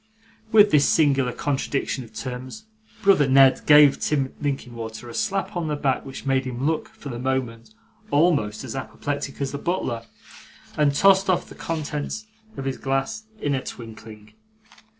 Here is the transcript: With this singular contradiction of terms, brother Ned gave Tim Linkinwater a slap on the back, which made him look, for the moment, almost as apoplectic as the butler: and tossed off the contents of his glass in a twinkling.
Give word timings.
With 0.51 0.71
this 0.71 0.89
singular 0.89 1.31
contradiction 1.31 2.03
of 2.03 2.11
terms, 2.11 2.65
brother 3.03 3.27
Ned 3.29 3.61
gave 3.67 3.99
Tim 3.99 4.33
Linkinwater 4.41 5.07
a 5.09 5.13
slap 5.13 5.55
on 5.55 5.67
the 5.67 5.75
back, 5.75 6.03
which 6.03 6.25
made 6.25 6.45
him 6.45 6.65
look, 6.65 6.87
for 6.89 7.09
the 7.09 7.19
moment, 7.19 7.75
almost 8.09 8.63
as 8.63 8.75
apoplectic 8.75 9.39
as 9.39 9.51
the 9.51 9.59
butler: 9.59 10.01
and 10.75 10.95
tossed 10.95 11.29
off 11.29 11.47
the 11.47 11.53
contents 11.53 12.25
of 12.57 12.65
his 12.65 12.79
glass 12.79 13.25
in 13.39 13.53
a 13.53 13.63
twinkling. 13.63 14.33